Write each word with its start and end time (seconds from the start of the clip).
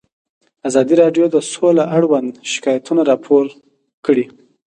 ازادي 0.67 0.93
راډیو 1.01 1.25
د 1.31 1.37
سوله 1.51 1.83
اړوند 1.97 2.31
شکایتونه 2.51 3.01
راپور 3.11 3.45
کړي. 4.05 4.25